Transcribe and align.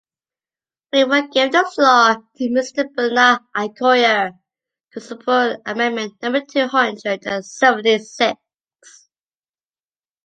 We 0.91 1.03
will 1.03 1.27
give 1.27 1.51
the 1.51 1.63
floor 1.63 2.23
to 2.35 2.49
Mr 2.49 2.91
Bernard 2.95 3.41
Accoyer, 3.55 4.31
to 4.93 4.99
support 4.99 5.59
amendment 5.63 6.19
number 6.23 6.41
two 6.43 6.65
hundred 6.69 7.27
and 7.27 7.45
seventy 7.45 7.99
six. 7.99 8.39